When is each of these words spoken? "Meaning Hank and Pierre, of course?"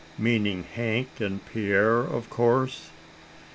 "Meaning 0.17 0.63
Hank 0.63 1.09
and 1.19 1.45
Pierre, 1.45 1.99
of 1.99 2.27
course?" 2.31 2.89